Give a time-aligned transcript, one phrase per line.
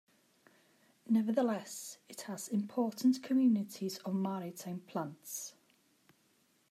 [1.07, 5.53] Nevertheless, it has important communities of maritime plants.